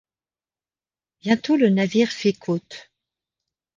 Bientôt 1.21 1.57
le 1.57 1.69
navire 1.69 2.09
fit 2.09 2.33
côte. 2.33 2.89